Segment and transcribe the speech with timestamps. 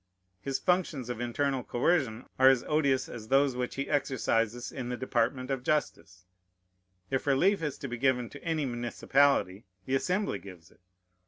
[0.41, 4.97] His functions of internal coercion are as odious as those which he exercises in the
[4.97, 6.25] department of justice.
[7.11, 10.79] If relief is to be given to any municipality, the Assembly gives it.